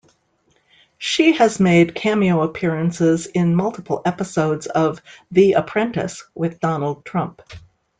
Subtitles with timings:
[0.97, 7.43] She has made cameo appearances in multiple episodes of "The Apprentice" with Donald Trump.